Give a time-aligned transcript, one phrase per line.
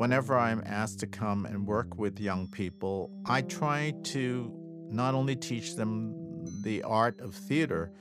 [0.00, 4.50] whenever I'm asked to come and work with young people, I try to
[4.88, 6.14] not only teach them
[6.62, 7.92] the art of theater,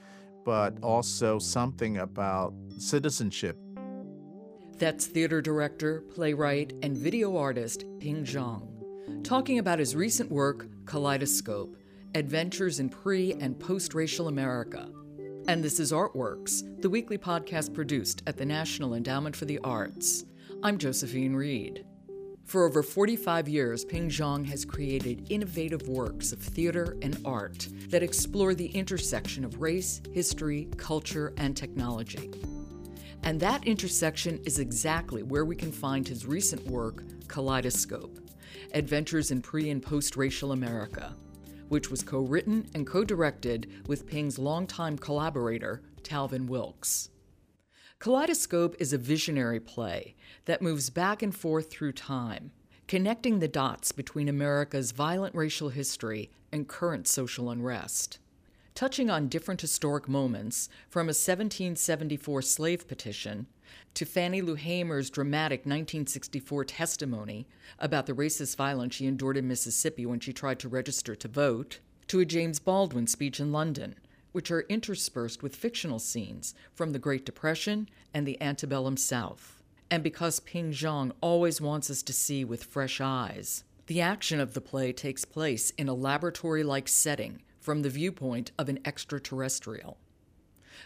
[0.45, 3.57] but also something about citizenship.
[4.77, 11.75] That's theater director, playwright, and video artist Ping Chong, talking about his recent work, Collidescope
[12.15, 14.89] Adventures in Pre and Post Racial America.
[15.49, 20.23] And this is Artworks, the weekly podcast produced at the National Endowment for the Arts.
[20.61, 21.85] I'm Josephine Reed.
[22.43, 28.03] For over 45 years, Ping Chong has created innovative works of theater and art that
[28.03, 32.29] explore the intersection of race, history, culture, and technology.
[33.23, 38.17] And that intersection is exactly where we can find his recent work, Collidescope
[38.73, 41.15] Adventures in Pre and Post Racial America,
[41.69, 47.11] which was co written and co directed with Ping's longtime collaborator, Talvin Wilkes.
[47.99, 52.51] Collidescope is a visionary play that moves back and forth through time,
[52.87, 58.17] connecting the dots between America's violent racial history and current social unrest.
[58.73, 63.47] Touching on different historic moments, from a 1774 slave petition
[63.95, 67.47] to Fannie Lou Hamer's dramatic 1964 testimony
[67.79, 71.79] about the racist violence she endured in Mississippi when she tried to register to vote,
[72.07, 73.95] to a James Baldwin speech in London,
[74.39, 79.61] which are interspersed with fictional scenes from the Great Depression and the antebellum South.
[79.91, 84.53] And because Ping Chong always wants us to see with fresh eyes, the action of
[84.53, 89.97] the play takes place in a laboratory like setting from the viewpoint of an extraterrestrial.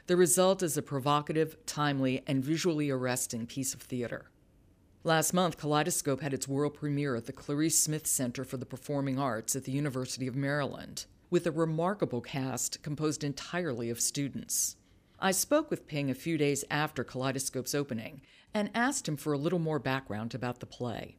[0.08, 4.32] The result is a provocative, timely, and visually arresting piece of theater.
[5.04, 9.20] Last month, Collidescope had its world premiere at the Clarice Smith Center for the Performing
[9.20, 14.76] Arts at the University of Maryland with a remarkable cast composed entirely of students.
[15.20, 18.22] I spoke with Ping a few days after Collidescope's opening
[18.54, 21.18] and asked him for a little more background about the play.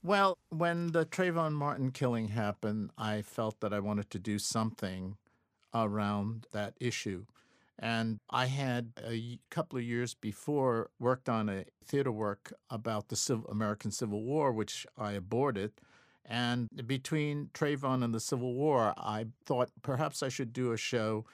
[0.00, 5.16] Well, when the Trayvon Martin killing happened, I felt that I wanted to do something
[5.74, 7.24] around that issue.
[7.80, 13.16] And I had a couple of years before worked on a theater work about the
[13.16, 15.72] Civil, American Civil War, which I aborted.
[16.24, 21.24] And between Trayvon and the Civil War, I thought perhaps I should do a show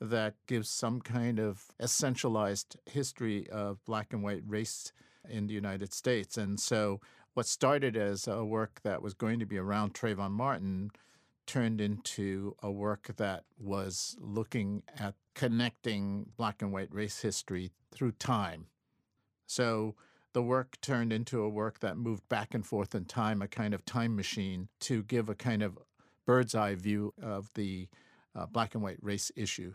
[0.00, 4.92] that gives some kind of essentialized history of black and white race
[5.28, 6.36] in the United States.
[6.36, 7.00] And so
[7.34, 10.90] what started as a work that was going to be around Trayvon Martin
[11.46, 18.12] turned into a work that was looking at connecting black and white race history through
[18.12, 18.66] time.
[19.46, 19.94] So
[20.38, 23.74] the work turned into a work that moved back and forth in time, a kind
[23.74, 25.76] of time machine to give a kind of
[26.26, 27.88] bird's eye view of the
[28.36, 29.74] uh, black and white race issue.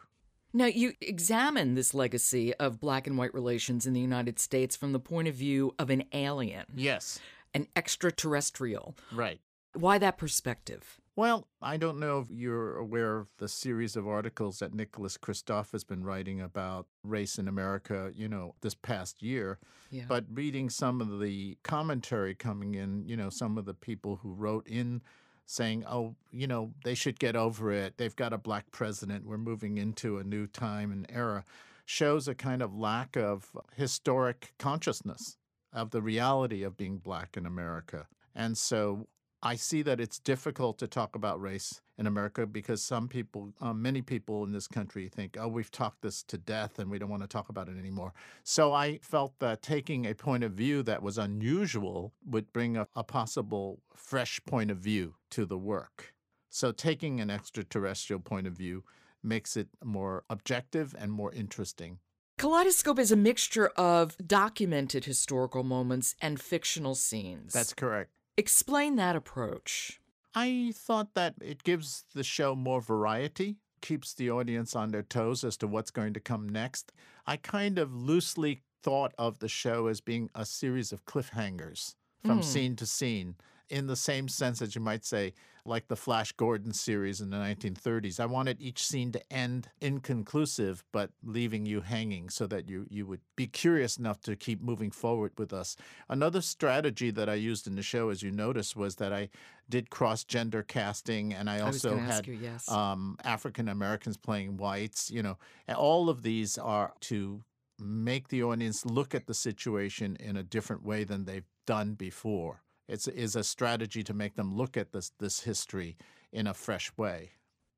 [0.53, 4.93] Now, you examine this legacy of black and white relations in the United States from
[4.93, 6.63] the point of view of an alien.
[6.73, 7.19] Yes.
[7.53, 8.95] An extraterrestrial.
[9.11, 9.41] Right.
[9.73, 11.01] Why that perspective?
[11.15, 15.71] Well, I don't know if you're aware of the series of articles that Nicholas Kristof
[15.71, 19.59] has been writing about race in America, you know, this past year.
[19.91, 20.05] Yeah.
[20.07, 24.33] But reading some of the commentary coming in, you know, some of the people who
[24.33, 25.03] wrote in
[25.45, 27.97] saying, oh, you know, they should get over it.
[27.97, 29.27] They've got a black president.
[29.27, 31.43] We're moving into a new time and era,
[31.85, 35.37] shows a kind of lack of historic consciousness
[35.71, 38.07] of the reality of being black in America.
[38.33, 39.07] And so
[39.45, 43.73] I see that it's difficult to talk about race in America because some people, uh,
[43.73, 47.09] many people in this country think, oh, we've talked this to death and we don't
[47.09, 48.13] want to talk about it anymore.
[48.43, 52.87] So I felt that taking a point of view that was unusual would bring a,
[52.95, 56.13] a possible fresh point of view to the work.
[56.49, 58.85] So taking an extraterrestrial point of view
[59.21, 61.99] makes it more objective and more interesting.
[62.39, 67.51] Collidescope is a mixture of documented historical moments and fictional scenes.
[67.51, 68.11] That's correct.
[68.37, 69.99] Explain that approach.
[70.33, 75.43] I thought that it gives the show more variety, keeps the audience on their toes
[75.43, 76.91] as to what's going to come next.
[77.27, 81.95] I kind of loosely thought of the show as being a series of cliffhangers
[82.25, 82.43] from mm.
[82.43, 83.35] scene to scene
[83.73, 85.33] in the same sense as you might say,
[85.65, 88.19] like the Flash Gordon series in the 1930s.
[88.19, 93.07] I wanted each scene to end inconclusive, but leaving you hanging so that you, you
[93.07, 95.75] would be curious enough to keep moving forward with us.
[96.07, 99.29] Another strategy that I used in the show, as you noticed, was that I
[99.67, 102.69] did cross gender casting and I also I had you, yes.
[102.69, 105.09] um, African Americans playing whites.
[105.09, 105.39] You know,
[105.75, 107.41] all of these are to
[107.79, 112.62] make the audience look at the situation in a different way than they've done before.
[112.87, 115.97] It's is a strategy to make them look at this this history
[116.31, 117.31] in a fresh way.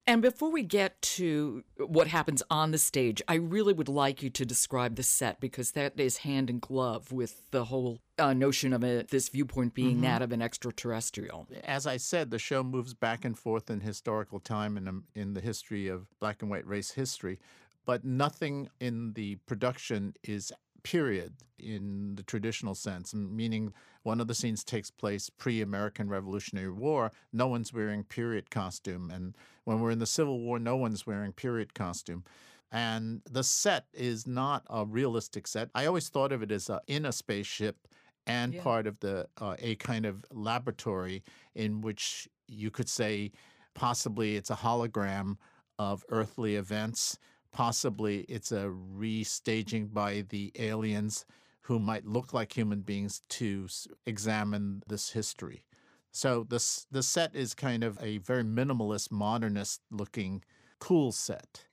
[0.07, 4.29] And before we get to what happens on the stage, I really would like you
[4.29, 8.71] to describe the set because that is hand in glove with the whole uh, notion
[8.71, 10.03] of it, this viewpoint being mm-hmm.
[10.03, 11.47] that of an extraterrestrial.
[11.63, 15.41] As I said, the show moves back and forth in historical time and in the
[15.41, 17.39] history of black and white race history,
[17.83, 20.53] but nothing in the production is
[20.85, 23.73] period in the traditional sense, meaning
[24.03, 27.11] one of the scenes takes place pre American Revolutionary War.
[27.33, 29.09] No one's wearing period costume.
[29.09, 32.23] And when we're in the Civil War, no one's wearing period costume.
[32.71, 35.69] And the set is not a realistic set.
[35.73, 37.87] I always thought of it as a, in a spaceship
[38.27, 38.61] and yeah.
[38.61, 41.23] part of the uh, a kind of laboratory
[41.55, 43.31] in which you could say
[43.73, 45.37] possibly it's a hologram
[45.79, 47.17] of earthly events
[47.55, 51.25] possibly it's a restaging by the aliens
[51.61, 53.65] who might look like human beings to
[54.05, 55.65] examine this history.
[56.11, 60.43] So this the set is kind of a very minimalist, modernist looking,
[60.79, 61.65] cool set.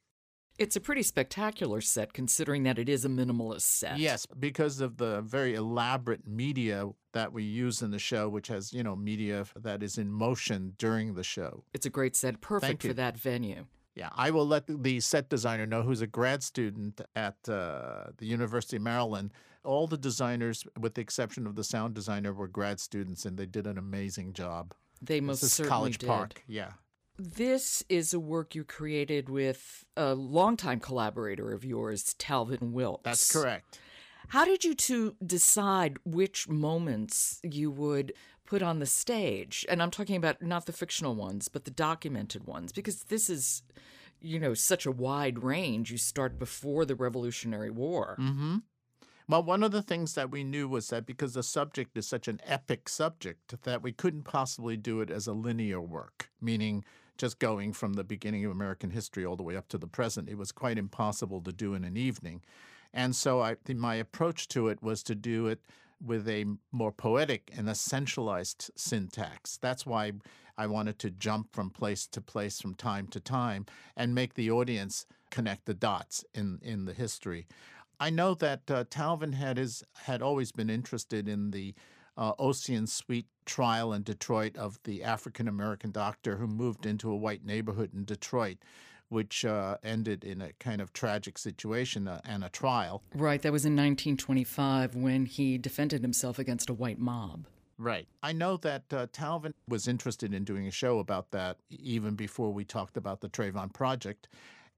[0.57, 3.99] It's a pretty spectacular set considering that it is a minimalist set.
[3.99, 8.73] Yes, because of the very elaborate media that we use in the show, which has,
[8.73, 11.65] you know, media that is in motion during the show.
[11.75, 13.65] It's a great set, perfect for that venue.
[13.95, 18.27] Yeah, I will let the set designer know who's a grad student at uh, the
[18.27, 19.33] University of Maryland.
[19.65, 23.47] All the designers, with the exception of the sound designer, were grad students, and they
[23.47, 24.75] did an amazing job.
[25.01, 26.07] They most this certainly College did.
[26.07, 26.43] Park.
[26.47, 26.73] Yeah.
[27.19, 33.05] This is a work you created with a longtime collaborator of yours, Talvin Wilkes.
[33.05, 33.79] That's correct.
[34.29, 38.15] How did you two decide which moments you would
[38.53, 39.65] put on the stage?
[39.71, 43.63] And I'm talking about not the fictional ones, but the documented ones, because this is,
[44.21, 45.91] you know, such a wide range.
[45.91, 48.15] You start before the Revolutionary War.
[48.21, 48.57] Mm-hmm.
[49.27, 52.29] Well, one of the things that we knew was that because the subject is such
[52.29, 56.85] an epic subject, that we couldn't possibly do it as a linear work, meaning
[57.17, 60.29] just going from the beginning of American history all the way up to the present.
[60.29, 62.43] It was quite impossible to do in an evening.
[62.93, 65.63] And so I, my approach to it was to do it
[66.05, 69.59] with a more poetic and essentialized syntax.
[69.59, 70.13] That's why
[70.59, 73.67] I wanted to jump from place to place from time to time
[73.97, 77.47] and make the audience connect the dots in, in the history.
[77.99, 81.75] I know that uh, Talvin had his, had always been interested in the
[82.17, 87.17] uh, Ossian Sweet trial in Detroit of the African American doctor who moved into a
[87.17, 88.59] white neighborhood in Detroit
[89.13, 93.03] which uh, ended in a kind of tragic situation uh, and a trial.
[93.15, 97.47] Right, that was in 1925 when he defended himself against a white mob.
[97.77, 98.09] Right.
[98.23, 102.53] I know that uh, Talvin was interested in doing a show about that even before
[102.53, 104.29] we talked about the Trayvon Project.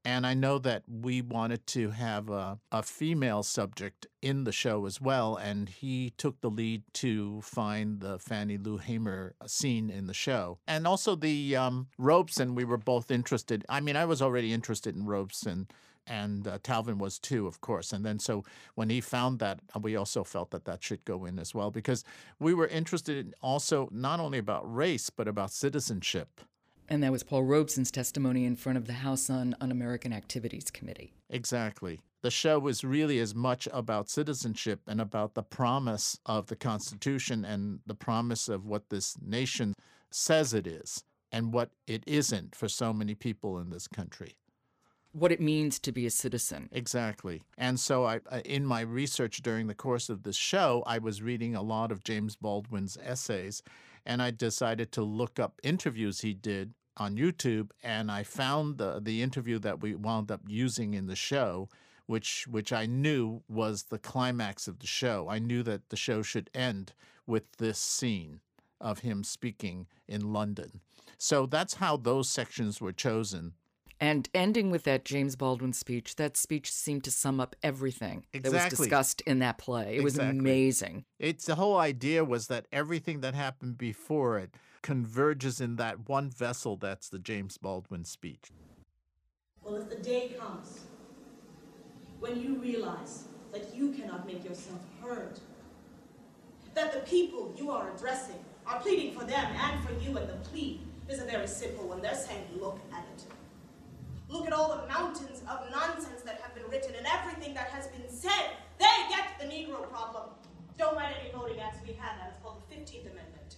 [0.04, 4.84] And I know that we wanted to have a, a, female subject in the show
[4.84, 5.36] as well.
[5.36, 10.58] And he took the lead to find the Fannie Lou Hamer scene in the show.
[10.68, 13.64] And also the um, And we were both interested.
[13.68, 15.68] I mean, I was already interested in Robeson.
[16.06, 17.90] And uh, Talvin was too, of course.
[17.90, 21.38] And then so when he found that, we also felt that that should go in
[21.38, 22.04] as well because
[22.38, 26.42] we were interested in also not only about race, but about citizenship.
[26.88, 30.70] And that was Paul Robeson's testimony in front of the House on Un American Activities
[30.70, 31.14] Committee.
[31.31, 32.00] Exactly.
[32.22, 37.44] The show was really as much about citizenship and about the promise of the Constitution
[37.44, 39.75] and the promise of what this nation
[40.10, 44.36] says it is and what it isn't for so many people in this country.
[45.12, 46.69] What it means to be a citizen.
[46.72, 47.42] Exactly.
[47.58, 51.54] And so, I, in my research during the course of this show, I was reading
[51.54, 53.62] a lot of James Baldwin's essays
[54.06, 59.01] and I decided to look up interviews he did on YouTube, and I found the
[59.01, 61.69] the interview that we wound up using in the show,
[62.06, 65.29] which which I knew was the climax of the show.
[65.29, 66.93] I knew that the show should end
[67.27, 68.41] with this scene
[68.81, 70.81] of him speaking in London.
[71.17, 73.55] So that's how those sections were chosen
[74.01, 78.58] and ending with that James Baldwin speech, that speech seemed to sum up everything exactly.
[78.58, 79.96] that was discussed in that play.
[79.96, 81.05] It was amazing.
[81.19, 86.31] It's the whole idea was that everything that happened before it converges in that one
[86.31, 88.51] vessel that's the James Baldwin speech.
[89.63, 90.81] Well, if the day comes
[92.20, 95.39] when you realize that you cannot make yourself heard,
[96.74, 100.34] that the people you are addressing are pleading for them and for you, and the
[100.48, 102.03] plea is a very simple one.
[102.03, 103.24] They're saying, look at it.
[104.28, 107.86] Look at all the mountains of nonsense that have been written and everything that has
[107.88, 108.50] been said.
[108.78, 110.31] They get the Negro problem.
[110.78, 111.78] Don't write any voting acts.
[111.86, 112.31] We had that.
[112.34, 113.56] It's called the 15th Amendment.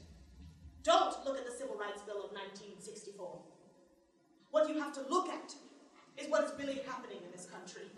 [0.82, 3.38] Don't look at the Civil Rights Bill of 1964.
[4.50, 5.54] What you have to look at
[6.16, 7.90] is what is really happening in this country.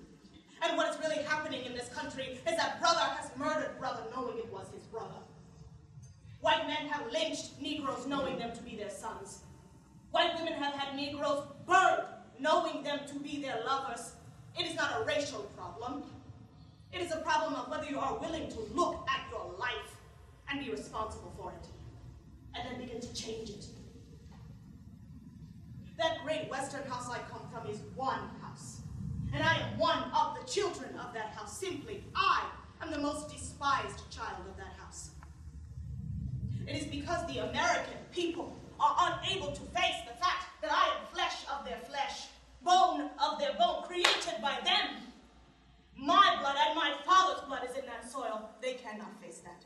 [0.62, 4.38] And what is really happening in this country is that brother has murdered brother knowing
[4.38, 5.20] it was his brother.
[6.40, 9.40] White men have lynched Negroes knowing them to be their sons.
[10.10, 12.06] White women have had Negroes burned,
[12.40, 14.12] knowing them to be their lovers.
[14.59, 16.04] It is not a racial problem.
[16.92, 19.97] It is a problem of whether you are willing to look at your life
[20.50, 21.66] and be responsible for it,
[22.54, 23.66] and then begin to change it.
[25.99, 28.80] That great western house I come from is one house,
[29.35, 31.59] and I am one of the children of that house.
[31.59, 32.45] Simply, I
[32.80, 35.11] am the most despised child of that house.
[36.66, 41.06] It is because the American people are unable to face the fact that I am
[41.12, 42.26] flesh of their flesh,
[42.62, 44.97] bone of their bone, created by them.
[45.97, 48.50] My blood and my father's blood is in that soil.
[48.62, 49.64] They cannot face that.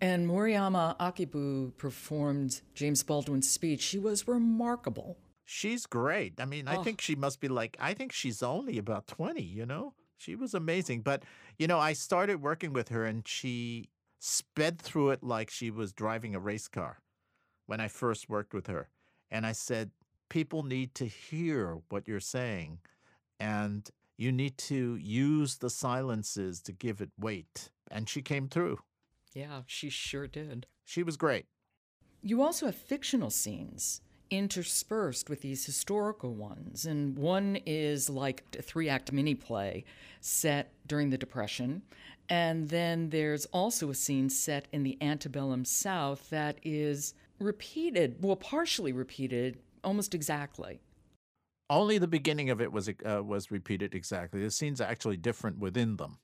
[0.00, 3.80] And Moriamo Akibu performed James Baldwin's speech.
[3.80, 5.16] She was remarkable.
[5.46, 6.34] She's great.
[6.38, 6.82] I mean, I Oh.
[6.82, 9.94] think she must be like, I think she's only about 20, you know?
[10.18, 11.00] She was amazing.
[11.02, 11.22] But,
[11.58, 15.92] you know, I started working with her and she sped through it like she was
[15.92, 16.98] driving a race car
[17.66, 18.88] when I first worked with her.
[19.30, 19.90] And I said,
[20.28, 22.78] people need to hear what you're saying
[23.38, 27.70] and you need to use the silences to give it weight.
[27.90, 28.78] And she came through.
[29.34, 30.66] Yeah, she sure did.
[30.84, 31.46] She was great.
[32.22, 36.86] You also have fictional scenes interspersed with these historical ones.
[36.86, 39.84] And one is like a three act mini play
[40.20, 41.82] set during the Depression.
[42.28, 48.36] And then there's also a scene set in the antebellum South that is repeated, well,
[48.36, 50.80] partially repeated, almost exactly.
[51.68, 54.40] Only the beginning of it was uh, was repeated exactly.
[54.42, 56.18] The scenes are actually different within them.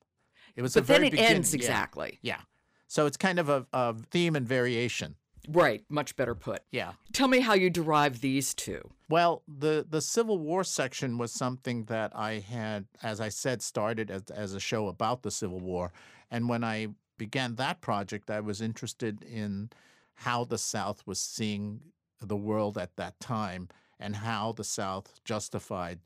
[0.55, 1.59] It was But the then very it beginning, ends yeah.
[1.59, 2.19] exactly.
[2.23, 2.41] Yeah.
[2.87, 5.17] So it's kind of a, a theme and variation.
[5.49, 6.63] Right, much better put.
[6.71, 6.93] Yeah.
[7.13, 8.91] Tell me how you derive these two.
[9.09, 14.11] Well, the the Civil War section was something that I had, as I said, started
[14.11, 15.93] as as a show about the Civil War,
[16.31, 16.89] and when I
[17.19, 19.71] began that project, I was interested in
[20.15, 21.81] how the South was seeing
[22.21, 26.01] the world at that time and how the South justified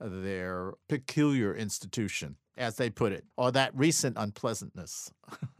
[0.00, 5.10] their peculiar institution, as they put it, or that recent unpleasantness,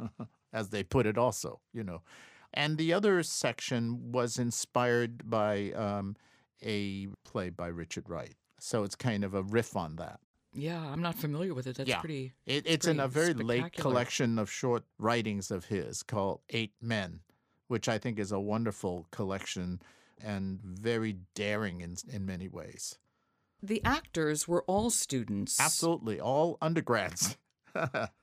[0.52, 2.02] as they put it also, you know.
[2.54, 6.16] And the other section was inspired by um,
[6.62, 8.34] a play by Richard Wright.
[8.58, 10.20] So it's kind of a riff on that.
[10.54, 11.76] Yeah, I'm not familiar with it.
[11.76, 12.00] That's Yeah.
[12.00, 12.32] pretty.
[12.44, 17.20] It, it's in a very late collection of short writings of his called Eight Men,
[17.72, 19.80] which I think is a wonderful collection
[20.22, 22.98] and very daring in, in many ways.
[23.62, 25.58] The actors were all students.
[25.58, 27.38] Absolutely, all undergrads.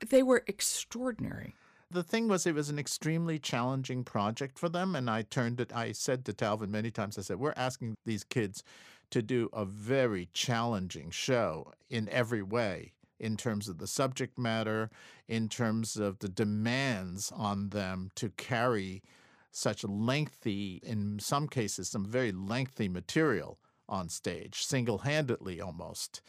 [0.09, 1.55] They were extraordinary.
[1.89, 5.71] the thing was it was an extremely challenging project for them and i turned it
[5.75, 8.63] i said to talvin many times i said we're asking these kids
[9.09, 14.91] to do a very challenging show in every way in terms of the subject matter
[15.27, 19.01] in terms of the demands on them to carry
[19.51, 26.21] such lengthy in some cases some very lengthy material on stage single-handedly almost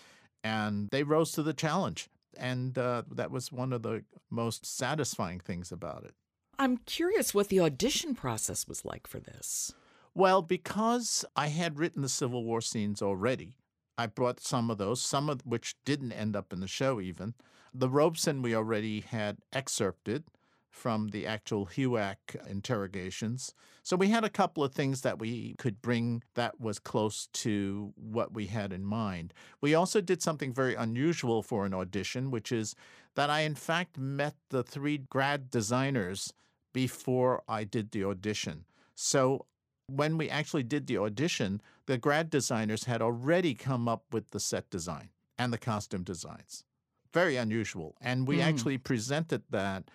[0.42, 5.40] and they rose to the challenge and uh, that was one of the most satisfying
[5.40, 6.14] things about it.
[6.58, 9.72] I'm curious what the audition process was like for this.
[10.14, 13.54] Well, because I had written the Civil War scenes already,
[13.96, 17.34] I brought some of those, some of which didn't end up in the show even.
[17.72, 20.24] The Robeson we already had excerpted
[20.70, 22.16] from the actual HUAC
[22.48, 23.52] interrogations.
[23.82, 27.92] So we had a couple of things that we could bring that was close to
[27.96, 29.34] what we had in mind.
[29.60, 32.74] We also did something very unusual for an audition, which is
[33.16, 36.32] that I, in fact, met the three grad designers
[36.72, 38.64] before I did the audition.
[38.94, 39.46] So
[39.86, 44.38] when we actually did the audition, the grad designers had already come up with the
[44.38, 46.64] set design and the costume designs.
[47.12, 47.96] Very unusual.
[48.00, 48.44] And we Mm.
[48.44, 49.90] actually presented that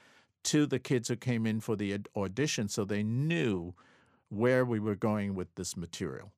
[0.46, 3.74] to the kids who came in for the audition so they knew
[4.30, 6.32] where we were going with this material.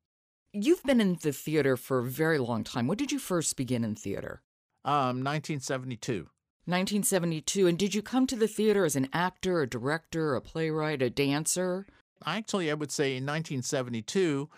[0.52, 2.86] You've been in the theater for a very long time.
[2.86, 4.42] When did you first begin in theater?
[4.84, 6.28] Um, 1972.
[6.64, 7.66] 1972.
[7.66, 11.10] And did you come to the theater as an actor, a director, a playwright, a
[11.10, 11.86] dancer?
[12.24, 14.48] Actually, I would say in 1972,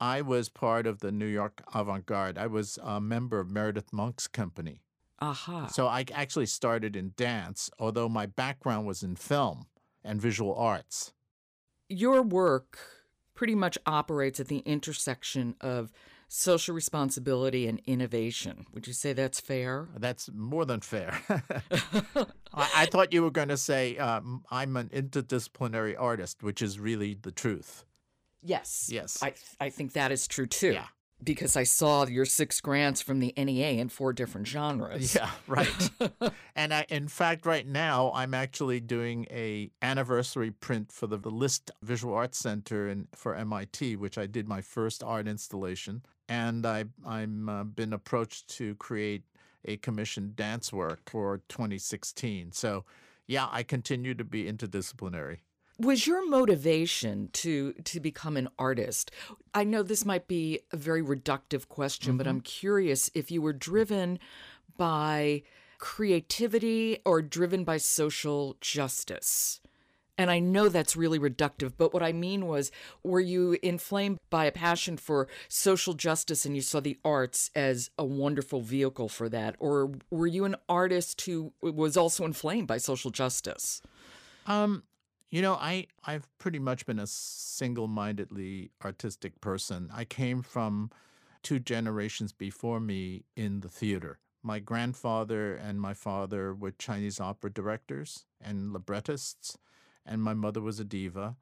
[0.00, 2.38] I was part of the New York Avant Garde.
[2.38, 4.82] I was a member of Meredith Monk's company.
[5.20, 5.66] Aha.
[5.66, 9.66] So I actually started in dance, although my background was in film
[10.04, 11.12] and visual arts.
[11.88, 12.78] Your work
[13.34, 15.90] pretty much operates at the intersection of
[16.28, 18.66] social responsibility and innovation.
[18.74, 19.88] Would you say that's fair?
[19.96, 21.18] That's more than fair.
[22.52, 26.78] I, I thought you were going to say um, I'm an interdisciplinary artist, which is
[26.78, 27.84] really the truth.
[28.42, 28.88] Yes.
[28.92, 29.22] Yes.
[29.22, 30.72] I, I think that is true too.
[30.72, 30.86] Yeah.
[31.22, 35.14] Because I saw your six grants from the NEA in four different genres.
[35.14, 35.90] Yeah, right.
[36.56, 41.30] and I, in fact, right now I'm actually doing a anniversary print for the, the
[41.30, 46.64] List Visual Arts Center in, for MIT, which I did my first art installation, and
[46.64, 49.24] I I'm uh, been approached to create
[49.64, 52.52] a commissioned dance work for 2016.
[52.52, 52.84] So,
[53.26, 55.38] yeah, I continue to be interdisciplinary
[55.78, 59.10] was your motivation to to become an artist
[59.54, 62.18] i know this might be a very reductive question mm-hmm.
[62.18, 64.18] but i'm curious if you were driven
[64.76, 65.42] by
[65.78, 69.60] creativity or driven by social justice
[70.18, 72.72] and I know that's really reductive, but what I mean was,
[73.04, 77.90] were you inflamed by a passion for social justice and you saw the arts as
[77.96, 79.54] a wonderful vehicle for that?
[79.60, 83.80] Or were you an artist who was also inflamed by social justice?
[84.46, 84.82] Um,
[85.30, 89.90] you know, I I've pretty much been a single-mindedly artistic person.
[89.92, 90.90] I came from
[91.42, 94.18] two generations before me in the theater.
[94.42, 99.58] My grandfather and my father were Chinese opera directors and librettists,
[100.06, 101.36] and my mother was a diva,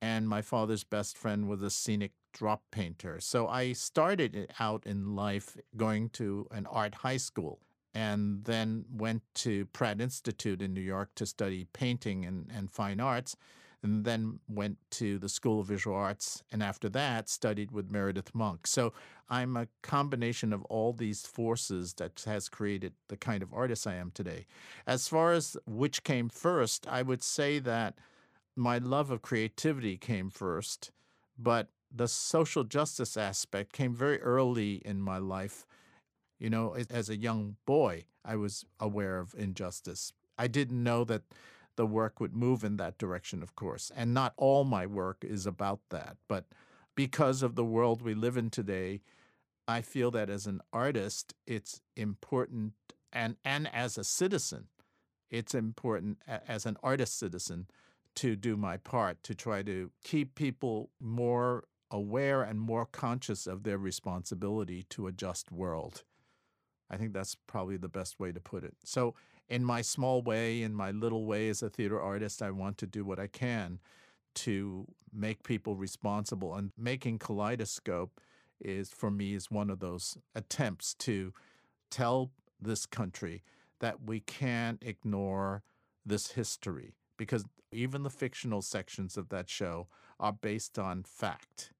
[0.00, 3.20] and my father's best friend was a scenic drop painter.
[3.20, 7.60] So I started out in life going to an art high school
[7.94, 13.00] and then went to Pratt Institute in New York to study painting and, and fine
[13.00, 13.36] arts,
[13.82, 18.34] and then went to the School of Visual Arts, and after that studied with Meredith
[18.34, 18.66] Monk.
[18.66, 18.92] So
[19.28, 23.94] I'm a combination of all these forces that has created the kind of artist I
[23.94, 24.46] am today.
[24.86, 27.98] As far as which came first, I would say that
[28.54, 30.90] my love of creativity came first,
[31.38, 35.66] but the social justice aspect came very early in my life
[36.42, 40.12] you know, as a young boy, I was aware of injustice.
[40.36, 41.22] I didn't know that
[41.76, 43.92] the work would move in that direction, of course.
[43.94, 46.16] And not all my work is about that.
[46.26, 46.46] But
[46.96, 49.02] because of the world we live in today,
[49.68, 52.72] I feel that as an artist, it's important,
[53.12, 54.66] and, and as a citizen,
[55.30, 57.68] it's important as an artist citizen
[58.16, 63.62] to do my part to try to keep people more aware and more conscious of
[63.62, 66.02] their responsibility to a just world.
[66.92, 68.74] I think that's probably the best way to put it.
[68.84, 69.14] So,
[69.48, 72.86] in my small way, in my little way as a theater artist, I want to
[72.86, 73.80] do what I can
[74.34, 76.54] to make people responsible.
[76.54, 78.10] And making Collidescope
[78.60, 81.32] is, for me, is one of those attempts to
[81.90, 83.42] tell this country
[83.80, 85.62] that we can't ignore
[86.06, 89.88] this history because even the fictional sections of that show
[90.20, 91.72] are based on fact.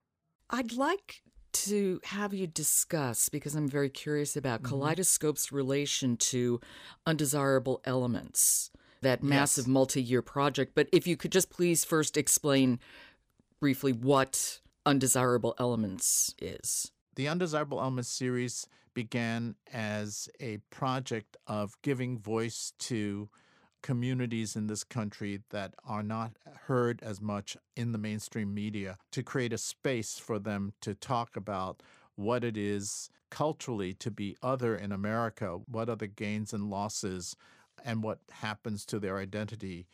[0.50, 4.74] I'd like to have you discuss, because I'm very curious about mm-hmm.
[4.74, 6.60] Collidescope's relation to
[7.06, 9.72] undesirable elements, that massive yes.
[9.72, 10.72] multi year project.
[10.74, 12.78] But if you could just please first explain
[13.60, 16.90] briefly what Undesirable Elements is.
[17.14, 23.28] The Undesirable Elements series began as a project of giving voice to
[23.82, 26.32] communities in this country that are not
[26.66, 31.36] heard as much in the mainstream media to create a space for them to talk
[31.36, 31.82] about
[32.14, 37.34] what it is culturally to be other in America, what are the gains and losses,
[37.84, 39.86] and what happens to their identity.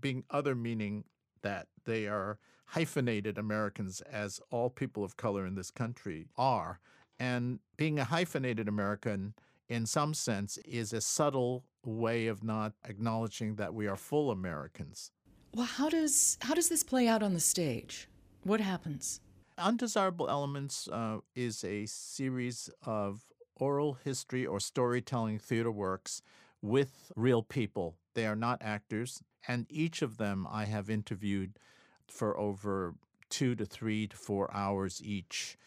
[0.00, 1.04] Being other meaning
[1.42, 6.80] that they are hyphenated Americans, as all people of color in this country are.
[7.18, 9.34] And being a hyphenated American,
[9.68, 15.10] in some sense, is a subtle way of not acknowledging that we are full Americans.
[15.54, 18.08] Well, how does how does this play out on the stage?
[18.42, 19.20] What happens?
[19.56, 23.24] Undesirable Elements uh, is a series of
[23.56, 26.22] oral history or storytelling theater works
[26.62, 27.96] with real people.
[28.14, 31.58] They are not actors, and each of them I have interviewed
[32.06, 32.94] for over
[33.28, 35.58] two to three to four hours each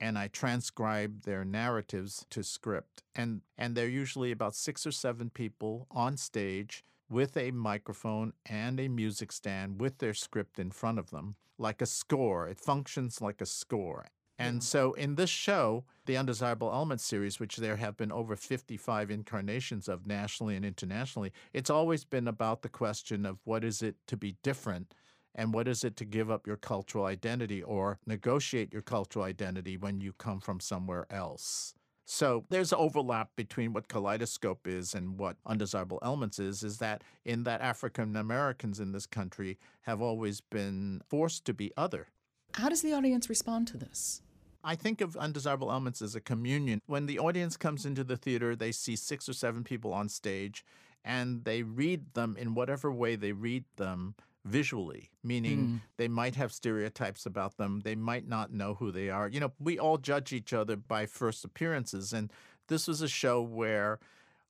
[0.00, 3.02] and I transcribe their narratives to script.
[3.14, 8.78] And and they're usually about six or seven people on stage with a microphone and
[8.78, 12.48] a music stand with their script in front of them, like a score.
[12.48, 14.06] It functions like a score.
[14.38, 14.60] And yeah.
[14.60, 19.88] so in this show, the Undesirable Elements series, which there have been over 55 incarnations
[19.88, 24.16] of nationally and internationally, it's always been about the question of what is it to
[24.16, 24.94] be different
[25.34, 29.76] and what is it to give up your cultural identity or negotiate your cultural identity
[29.76, 31.74] when you come from somewhere else.
[32.10, 37.44] So there's overlap between what Collidescope is and what undesirable elements is, is that in
[37.44, 42.06] that African Americans in this country have always been forced to be other.
[42.54, 44.22] How does the audience respond to this?
[44.64, 46.80] I think of undesirable elements as a communion.
[46.86, 50.64] When the audience comes into the theater, they see six or seven people on stage
[51.04, 54.14] and they read them in whatever way they read them
[54.48, 55.80] visually, meaning mm.
[55.96, 57.80] they might have stereotypes about them.
[57.84, 59.28] They might not know who they are.
[59.28, 62.12] You know, we all judge each other by first appearances.
[62.12, 62.32] And
[62.68, 63.98] this was a show where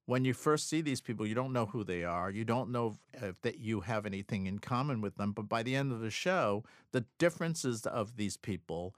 [0.07, 2.31] when you first see these people, you don't know who they are.
[2.31, 5.33] You don't know if that you have anything in common with them.
[5.33, 8.95] But by the end of the show, the differences of these people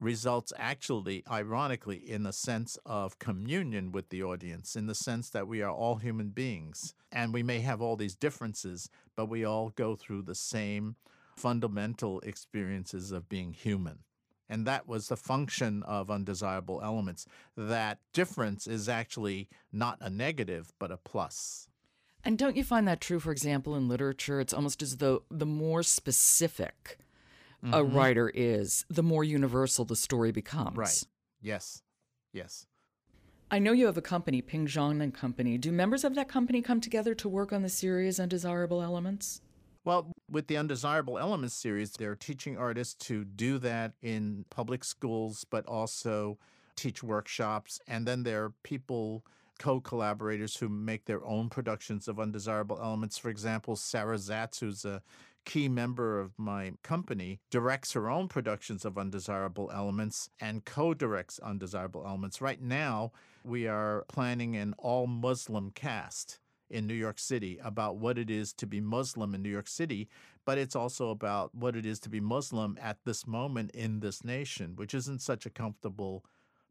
[0.00, 5.46] results actually, ironically, in a sense of communion with the audience, in the sense that
[5.46, 6.94] we are all human beings.
[7.12, 10.96] And we may have all these differences, but we all go through the same
[11.36, 14.00] fundamental experiences of being human.
[14.48, 17.26] And that was the function of undesirable elements.
[17.56, 21.68] That difference is actually not a negative, but a plus.
[22.24, 24.40] And don't you find that true, for example, in literature?
[24.40, 26.98] It's almost as though the more specific
[27.62, 27.96] a mm-hmm.
[27.96, 30.76] writer is, the more universal the story becomes.
[30.76, 31.04] Right.
[31.42, 31.82] Yes.
[32.32, 32.66] Yes.
[33.50, 35.58] I know you have a company, Ping Chong and Company.
[35.58, 39.40] Do members of that company come together to work on the series Undesirable Elements?
[39.84, 45.44] Well, with the Undesirable Elements series, they're teaching artists to do that in public schools,
[45.50, 46.38] but also
[46.76, 47.80] teach workshops.
[47.88, 49.24] And then there are people,
[49.58, 53.18] co collaborators, who make their own productions of Undesirable Elements.
[53.18, 55.02] For example, Sarah Zatz, who's a
[55.44, 61.38] key member of my company, directs her own productions of Undesirable Elements and co directs
[61.40, 62.40] Undesirable Elements.
[62.40, 63.12] Right now,
[63.44, 68.52] we are planning an all Muslim cast in New York City about what it is
[68.54, 70.08] to be Muslim in New York City,
[70.44, 74.24] but it's also about what it is to be Muslim at this moment in this
[74.24, 76.24] nation, which isn't such a comfortable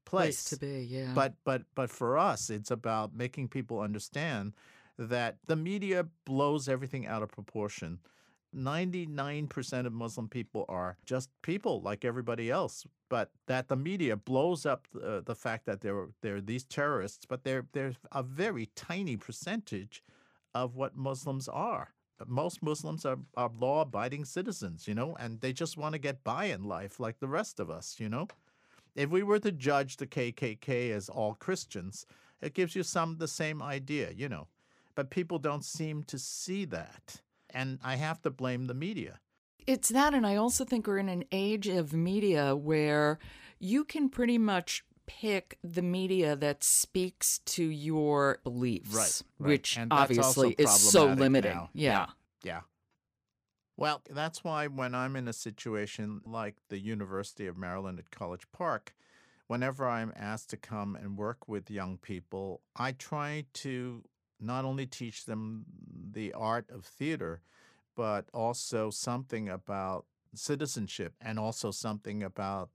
[0.05, 1.11] place, to be, yeah.
[1.13, 4.53] But but but for us, it's about making people understand
[4.97, 7.99] that the media blows everything out of proportion.
[8.55, 14.65] 99% of Muslim people are just people like everybody else, but that the media blows
[14.65, 18.67] up the, uh, the fact that there are these terrorists, but they're, they're a very
[18.75, 20.03] tiny percentage
[20.53, 21.93] of what Muslims are.
[22.27, 26.23] Most Muslims are, are law abiding citizens, you know, and they just want to get
[26.23, 28.27] by in life like the rest of us, you know.
[28.95, 32.05] If we were to judge the KKK as all Christians,
[32.41, 34.47] it gives you some the same idea, you know.
[34.95, 37.21] But people don't seem to see that.
[37.53, 39.19] And I have to blame the media.
[39.67, 43.19] It's that, and I also think we're in an age of media where
[43.59, 49.49] you can pretty much pick the media that speaks to your beliefs, Right, right.
[49.49, 51.53] which And obviously is so limiting.
[51.53, 51.69] now.
[51.73, 52.07] Yeah.
[52.43, 52.61] Yeah.
[53.77, 58.45] Well, that's why when I'm in a situation like the University of Maryland at College
[58.51, 58.93] Park,
[59.47, 64.03] whenever I'm asked to come and work with young people, I try to
[64.39, 65.65] not only teach them
[66.11, 67.41] the art of theater,
[67.95, 72.69] but also something about citizenship and also something about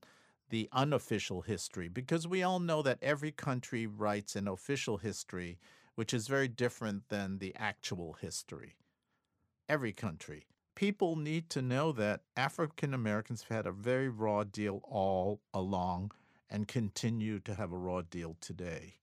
[0.50, 5.58] the unofficial history, because we all know that every country writes an official history,
[5.94, 8.76] which is very different than the actual history.
[9.68, 10.46] Every country.
[10.74, 16.10] People need to know that African Americans have had a very raw deal all along
[16.50, 18.96] and continue to have a raw deal today.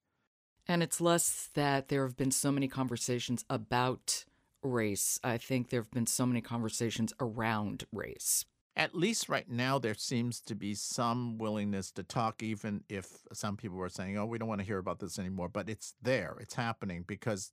[0.67, 4.26] And it's less that there have been so many conversations about
[4.63, 5.19] race.
[5.24, 8.45] I think there have been so many conversations around race.
[8.76, 13.58] At least right now, there seems to be some willingness to talk, even if some
[13.58, 15.50] people are saying, oh, we don't want to hear about this anymore.
[15.50, 17.52] But it's there, it's happening because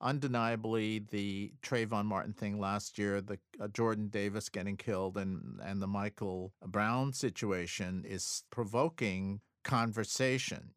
[0.00, 5.80] undeniably the Trayvon Martin thing last year, the uh, Jordan Davis getting killed, and, and
[5.80, 10.72] the Michael Brown situation is provoking conversation.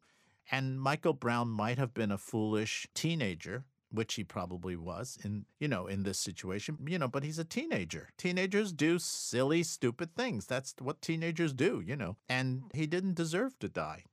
[0.50, 5.68] And Michael Brown might have been a foolish teenager, which he probably was in, you
[5.68, 8.08] know, in this situation, you know, but he's a teenager.
[8.18, 10.46] Teenagers do silly, stupid things.
[10.46, 12.16] That's what teenagers do, you know.
[12.28, 14.04] And he didn't deserve to die.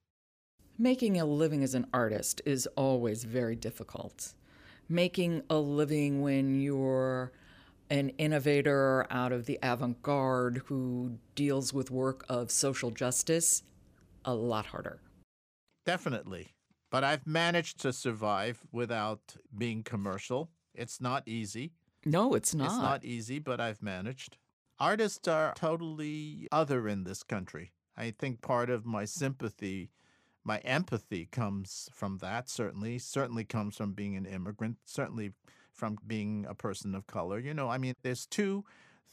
[0.78, 4.34] Making a living as an artist is always very difficult.
[4.88, 7.32] Making a living when you're
[7.90, 13.62] an innovator out of the avant garde who deals with work of social justice,
[14.24, 15.00] a lot harder.
[15.84, 16.54] Definitely.
[16.90, 20.50] But I've managed to survive without being commercial.
[20.74, 21.72] It's not easy.
[22.04, 22.66] No, it's not.
[22.66, 24.38] It's not easy, but I've managed.
[24.78, 27.72] Artists are totally other in this country.
[27.96, 29.90] I think part of my sympathy,
[30.42, 32.98] my empathy comes from that, certainly.
[32.98, 35.32] Certainly comes from being an immigrant, certainly
[35.72, 37.38] from being a person of color.
[37.38, 38.64] You know, I mean, there's two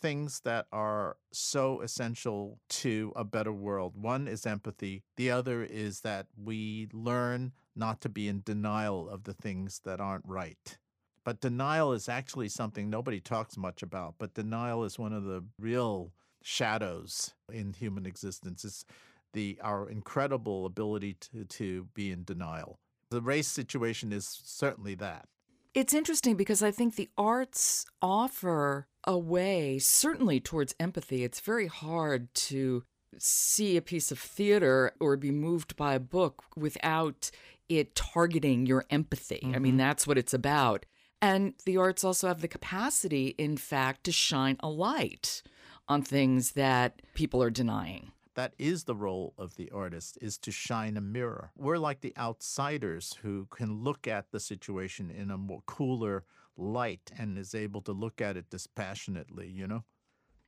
[0.01, 3.93] things that are so essential to a better world.
[3.95, 9.23] One is empathy, the other is that we learn not to be in denial of
[9.23, 10.77] the things that aren't right.
[11.23, 15.43] But denial is actually something nobody talks much about, but denial is one of the
[15.59, 18.63] real shadows in human existence.
[18.63, 18.85] It's
[19.33, 22.79] the our incredible ability to, to be in denial.
[23.11, 25.27] The race situation is certainly that.
[25.73, 31.23] It's interesting because I think the arts offer a way, certainly towards empathy.
[31.23, 32.83] It's very hard to
[33.17, 37.31] see a piece of theater or be moved by a book without
[37.69, 39.39] it targeting your empathy.
[39.43, 39.55] Mm-hmm.
[39.55, 39.77] I mean, mm-hmm.
[39.79, 40.85] that's what it's about.
[41.21, 45.41] And the arts also have the capacity, in fact, to shine a light
[45.87, 48.11] on things that people are denying.
[48.37, 51.49] That is the role of the artist is to shine a mirror.
[51.57, 56.23] We're like the outsiders who can look at the situation in a more cooler
[56.55, 59.85] light and is able to look at it dispassionately, you know?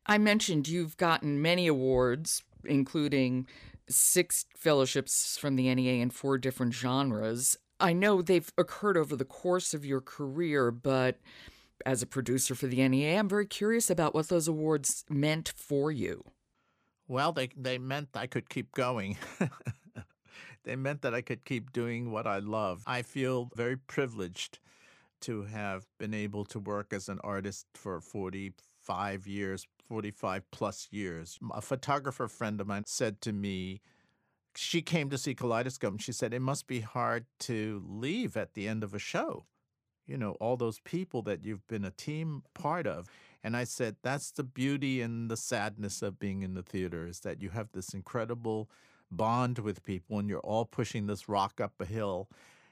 [0.06, 3.48] I mentioned you've gotten many awards, including
[3.90, 7.58] six fellowships from the NEA in four different genres.
[7.80, 11.18] I know they've occurred over the course of your career, but
[11.88, 15.92] as a producer for the NEA, I'm very curious about what those awards meant for
[15.92, 16.24] you.
[17.10, 19.18] Well, they, they meant I could keep going.
[20.64, 22.84] they meant that I could keep doing what I love.
[22.86, 24.60] I feel very privileged
[25.22, 31.40] to have been able to work as an artist for 45 years, 45 plus years.
[31.52, 33.82] A photographer friend of mine said to me,
[34.56, 38.54] she came to see Collidescope and she said, It must be hard to leave at
[38.54, 39.46] the end of a show.
[40.06, 43.08] You know, all those people that you've been a team part of.
[43.44, 47.22] And I said, That's the beauty and the sadness of being in the theater is
[47.22, 48.70] that you have this incredible
[49.12, 52.30] bond with people and you're all pushing this rock up a hill.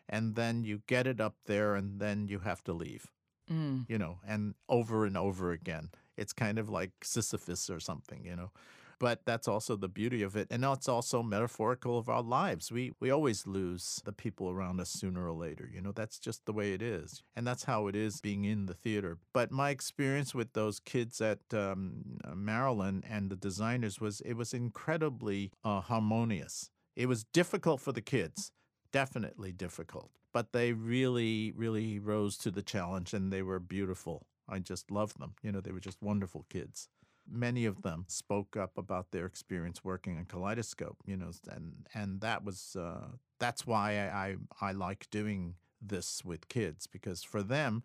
[0.10, 3.12] And then you get it up there and then you have to leave,
[3.52, 3.86] mm.
[3.90, 5.90] you know, and over and over again.
[6.16, 8.52] It's kind of like Sisyphus or something, you know
[9.00, 10.48] but that's also the beauty of it.
[10.50, 12.72] And it's also metaphorical of our lives.
[12.72, 15.70] We we always lose the people around us sooner or later.
[15.72, 17.24] You know, that's just the way it is.
[17.36, 19.18] And that's how it is being in the theater.
[19.34, 24.54] But my experience with those kids at um, Maryland and the designers was it was
[24.54, 26.70] incredibly uh, harmonious.
[26.96, 28.52] It was difficult for the kids,
[28.92, 34.26] definitely difficult, but they really, really rose to the challenge and they were beautiful.
[34.50, 35.34] I just loved them.
[35.44, 36.90] You know, they were just wonderful kids
[37.30, 42.22] many of them spoke up about their experience working on Collidescope, you know, and and
[42.22, 43.08] that was uh,
[43.40, 47.84] that's why I, I I like doing this with kids because for them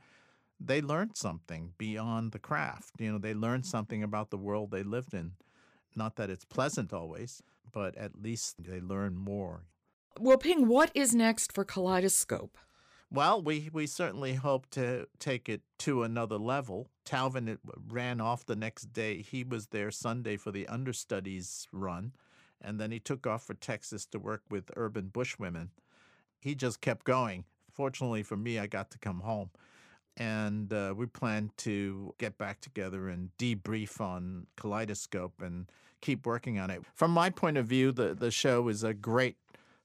[0.64, 2.94] they learned something beyond the craft.
[2.98, 5.32] You know, they learned something about the world they lived in.
[5.96, 9.64] Not that it's pleasant always, but at least they learn more.
[10.18, 12.50] Well, Ping, what is next for Collidescope?
[13.14, 16.88] Well, we, we certainly hope to take it to another level.
[17.04, 17.58] Talvin
[17.90, 19.20] ran off the next day.
[19.20, 22.12] He was there Sunday for the understudies run,
[22.62, 25.72] and then he took off for Texas to work with Urban Bush Women.
[26.40, 27.44] He just kept going.
[27.70, 29.50] Fortunately for me, I got to come home.
[30.16, 35.66] And uh, we plan to get back together and debrief on Collidescope and
[36.00, 36.82] keep working on it.
[36.94, 39.36] From my point of view, the, the show is a great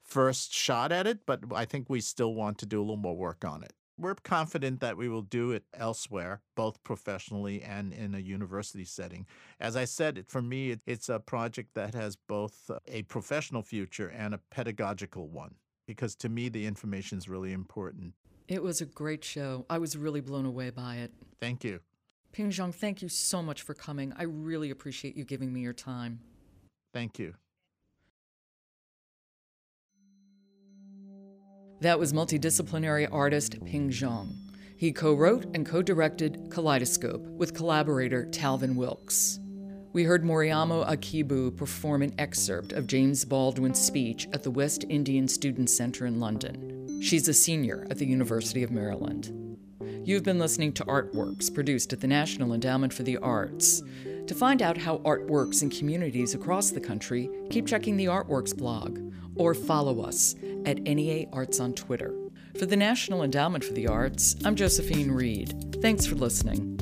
[0.08, 3.16] first shot at it, but I think we still want to do a little more
[3.16, 3.74] work on it.
[4.00, 9.26] We're confident that we will do it elsewhere, both professionally and in a university setting.
[9.60, 14.08] As I said, for me, it's a project that has both uh, a professional future
[14.10, 15.56] and a pedagogical one,
[15.88, 18.14] because to me, the information is really important.
[18.48, 19.66] It was a great show.
[19.68, 21.12] I was really blown away by it.
[21.42, 21.80] Thank you.
[22.32, 24.14] Ping Chong, thank you so much for coming.
[24.16, 26.20] I really appreciate you giving me your time.
[26.94, 27.34] Thank you.
[31.82, 34.36] That was multidisciplinary artist Ping Chong.
[34.76, 39.40] He co wrote and co directed Collidescope with collaborator Talvin Wilkes.
[39.94, 45.28] We heard Moriamo Akibu perform an excerpt of James Baldwin's speech at the West Indian
[45.28, 47.00] Student Center in London.
[47.02, 49.32] She's a senior at the University of Maryland.
[50.04, 53.84] You've been listening to Artworks, produced at the National Endowment for the Arts.
[54.28, 58.56] To find out how art works in communities across the country, keep checking the Artworks
[58.56, 59.00] blog
[59.36, 60.36] or follow us
[60.66, 62.14] at NEA Arts on Twitter.
[62.60, 65.78] For the National Endowment for the Arts, I'm Josephine Reed.
[65.82, 66.77] Thanks for listening.